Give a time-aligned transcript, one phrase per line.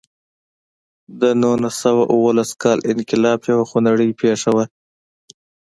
[1.21, 4.65] د نولس سوه اوولس کال انقلاب یوه خونړۍ پېښه وه.